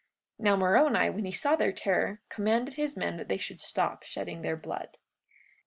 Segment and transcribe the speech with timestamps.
[0.39, 4.01] 43:54 Now Moroni, when he saw their terror, commanded his men that they should stop
[4.01, 4.97] shedding their blood.